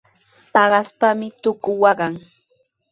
Paqaspami 0.53 1.27
tuku 1.41 1.71
waqan. 1.81 2.13